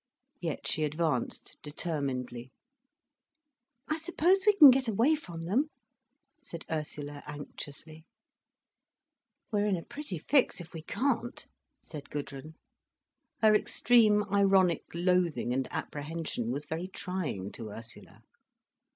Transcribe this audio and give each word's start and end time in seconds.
Yet 0.39 0.67
she 0.67 0.83
advanced 0.83 1.57
determinedly. 1.61 2.49
"I 3.87 3.97
suppose 3.97 4.45
we 4.47 4.53
can 4.55 4.71
get 4.71 4.87
away 4.87 5.13
from 5.13 5.45
them," 5.45 5.67
said 6.43 6.65
Ursula 6.71 7.21
anxiously. 7.27 8.05
"We're 9.51 9.67
in 9.67 9.77
a 9.77 9.85
pretty 9.85 10.17
fix 10.17 10.59
if 10.59 10.73
we 10.73 10.81
can't," 10.81 11.45
said 11.83 12.09
Gudrun. 12.09 12.55
Her 13.43 13.53
extreme 13.53 14.23
ironic 14.33 14.85
loathing 14.91 15.53
and 15.53 15.67
apprehension 15.69 16.49
was 16.49 16.65
very 16.65 16.87
trying 16.87 17.51
to 17.51 17.69
Ursula. 17.69 18.21